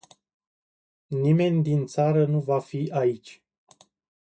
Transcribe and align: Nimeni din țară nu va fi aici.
Nimeni 1.11 1.63
din 1.63 1.85
țară 1.85 2.25
nu 2.25 2.39
va 2.41 2.59
fi 2.59 2.89
aici. 2.93 3.43